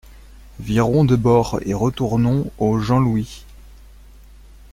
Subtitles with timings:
[0.59, 3.45] Virons de bord et retournons au Jean-Louis.